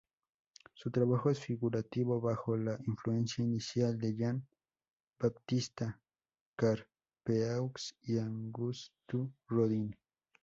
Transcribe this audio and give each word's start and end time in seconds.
Su 0.73 0.89
trabajo 0.89 1.29
es 1.29 1.39
figurativo 1.39 2.19
bajo 2.19 2.57
la 2.57 2.75
influencia 2.87 3.43
inicial 3.43 3.99
de 3.99 4.15
Jean-Baptista 4.15 6.01
Carpeaux 6.55 7.95
y 8.01 8.17
Auguste 8.17 9.29
Rodin. 9.47 9.95